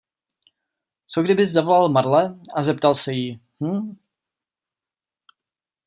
Co 1.05 1.23
kdybys 1.23 1.51
zavolal 1.51 1.89
Marle 1.89 2.39
a 2.55 2.63
zeptal 2.63 2.93
se 2.93 3.13
jí, 3.13 3.39
hm? 3.63 3.95